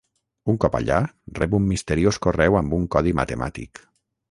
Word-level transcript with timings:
Un 0.53 0.55
cop 0.63 0.77
allà, 0.79 0.97
rep 1.41 1.53
un 1.59 1.67
misteriós 1.73 2.19
correu 2.27 2.59
amb 2.63 2.77
un 2.81 2.91
codi 2.97 3.17
matemàtic. 3.23 3.87